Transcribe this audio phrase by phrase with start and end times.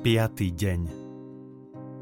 [0.00, 0.32] 5.
[0.56, 0.80] deň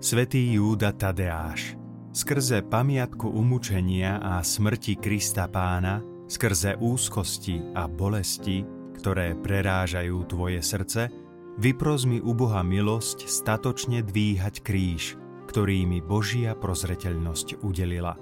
[0.00, 1.76] Svetý Júda Tadeáš
[2.08, 8.64] Skrze pamiatku umúčenia a smrti Krista pána, skrze úzkosti a bolesti,
[8.96, 11.12] ktoré prerážajú tvoje srdce,
[11.60, 15.20] vypros mi u Boha milosť statočne dvíhať kríž,
[15.52, 18.16] ktorý mi Božia prozreteľnosť udelila.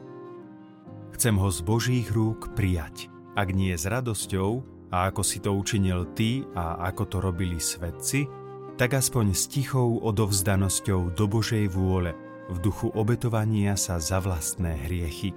[1.15, 3.07] Chcem ho z Božích rúk prijať,
[3.39, 8.40] ak nie s radosťou, a ako si to učinil ty a ako to robili svetci,
[8.81, 12.17] tak aspoň s tichou odovzdanosťou do Božej vôle
[12.49, 15.37] v duchu obetovania sa za vlastné hriechy.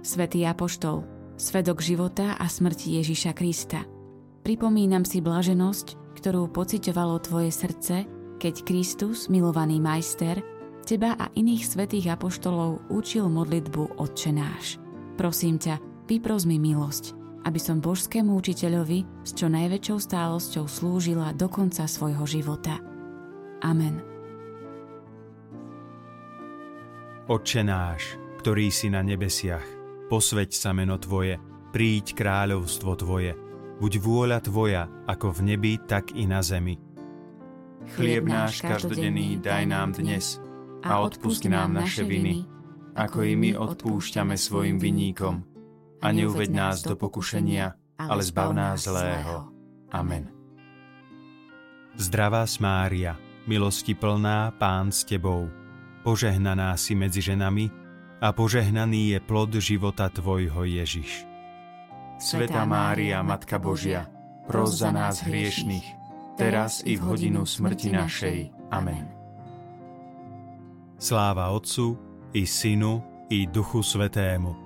[0.00, 1.04] Svetý Apoštol,
[1.36, 3.84] svedok života a smrti Ježiša Krista.
[4.40, 8.08] Pripomínam si blaženosť, ktorú pociťovalo tvoje srdce,
[8.40, 10.40] keď Kristus, milovaný majster,
[10.80, 14.80] teba a iných svetých apoštolov učil modlitbu Otče náš.
[15.20, 15.76] Prosím ťa,
[16.08, 17.12] vypros mi milosť,
[17.46, 22.82] aby som božskému učiteľovi s čo najväčšou stálosťou slúžila do konca svojho života.
[23.62, 24.02] Amen.
[27.30, 29.62] Otče náš, ktorý si na nebesiach,
[30.10, 31.38] posveď sa meno Tvoje,
[31.70, 33.38] príď kráľovstvo Tvoje,
[33.78, 36.78] buď vôľa Tvoja, ako v nebi, tak i na zemi.
[37.94, 40.42] Chlieb náš každodenný daj nám dnes
[40.82, 42.42] a odpusti nám naše viny,
[42.98, 45.55] ako i my odpúšťame svojim vinníkom
[46.02, 49.48] a neuveď nás do pokušenia, ale zbav nás zlého.
[49.92, 50.28] Amen.
[51.96, 53.16] Zdravá Mária,
[53.48, 55.48] milosti plná, Pán s Tebou,
[56.04, 57.72] požehnaná si medzi ženami
[58.20, 61.24] a požehnaný je plod života Tvojho Ježiš.
[62.20, 64.08] Sveta Mária, Matka Božia,
[64.44, 65.88] pros za nás hriešných,
[66.36, 68.38] teraz i v hodinu smrti našej.
[68.72, 69.08] Amen.
[70.96, 71.96] Sláva Otcu
[72.32, 74.65] i Synu i Duchu Svetému